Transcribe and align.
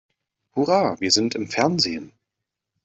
Hurra, 0.55 0.99
wir 0.99 1.11
sind 1.11 1.35
im 1.35 1.47
Fernsehen! 1.47 2.11